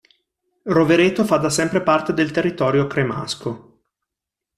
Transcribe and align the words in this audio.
Rovereto 0.65 1.23
fa 1.25 1.37
da 1.37 1.51
sempre 1.51 1.79
parte 1.83 2.11
del 2.11 2.31
territorio 2.31 2.87
cremasco. 2.87 3.81